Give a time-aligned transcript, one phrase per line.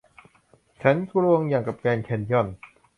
[0.81, 2.47] ฉันกลวงอย่างกับแกรนด์แคนยอน